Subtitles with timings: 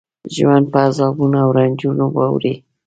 [0.35, 2.53] ژوند په عذابونو او رنځونو واړوي.